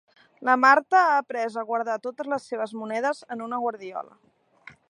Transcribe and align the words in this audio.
La 0.47 0.53
Marta 0.61 1.01
ha 1.09 1.19
après 1.23 1.45
a 1.63 1.65
guardar 1.71 1.99
totes 2.07 2.31
les 2.33 2.51
seves 2.53 2.75
monedes 2.81 3.25
en 3.37 3.45
una 3.49 3.61
guardiola 3.67 4.21